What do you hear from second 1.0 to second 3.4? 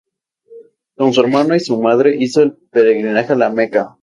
su hermano y su madre hizo el peregrinaje a